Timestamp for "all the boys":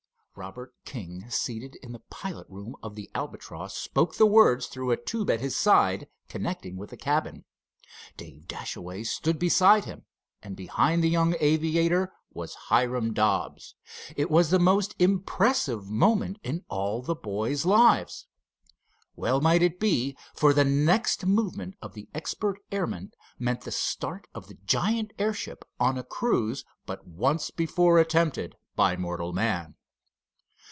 16.69-17.65